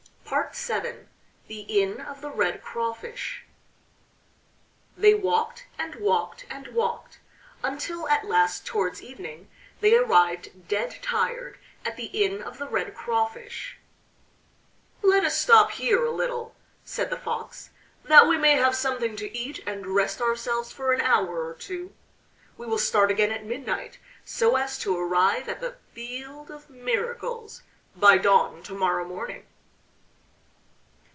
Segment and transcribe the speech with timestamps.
[0.31, 1.07] VII
[1.49, 3.43] THE INN OF THE RED CRAWFISH
[4.95, 7.19] They walked, and walked, and walked,
[7.61, 9.49] until at last, towards evening,
[9.81, 13.77] they arrived dead tired at the Inn of The Red Crawfish.
[15.01, 16.55] "Let us stop here, a little,"
[16.85, 17.71] said the Fox,
[18.05, 21.93] "that we may have something to eat and rest ourselves for an hour or two.
[22.57, 27.63] We will start again at midnight, so as to arrive at the Field of Miracles
[27.97, 29.45] by dawn to morrow morning."